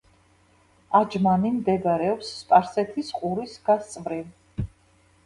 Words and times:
აჯმანი 0.99 1.51
მდებარეობს 1.57 2.31
სპარსეთის 2.37 3.13
ყურის 3.19 3.55
გასწვრივ. 3.69 4.65